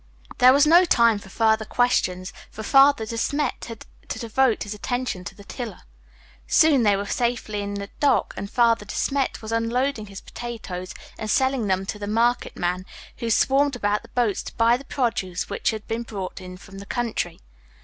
There 0.39 0.51
was 0.51 0.65
no 0.65 0.83
time 0.83 1.19
for 1.19 1.29
further 1.29 1.63
questions, 1.63 2.33
for 2.49 2.63
Father 2.63 3.05
De 3.05 3.19
Smet 3.19 3.65
had 3.65 3.85
to 4.07 4.17
devote 4.17 4.63
his 4.63 4.73
attention 4.73 5.23
to 5.25 5.35
the 5.35 5.43
tiller. 5.43 5.81
Soon 6.47 6.81
they 6.81 6.95
were 6.95 7.05
safely 7.05 7.61
in 7.61 7.87
dock 7.99 8.33
and 8.35 8.49
Father 8.49 8.83
De 8.83 8.95
Smet 8.95 9.43
was 9.43 9.51
unloading 9.51 10.07
his 10.07 10.19
potatoes 10.19 10.95
and 11.19 11.29
selling 11.29 11.67
them 11.67 11.85
to 11.85 11.99
the 11.99 12.07
market 12.07 12.57
men, 12.57 12.87
who 13.17 13.29
swarmed 13.29 13.75
about 13.75 14.01
the 14.01 14.07
boats 14.09 14.41
to 14.41 14.55
buy 14.55 14.75
the 14.75 14.85
produce 14.85 15.51
which 15.51 15.69
had 15.69 15.87
been 15.87 16.01
brought 16.01 16.41
in 16.41 16.57
from 16.57 16.79
the 16.79 16.87
country. 16.87 17.39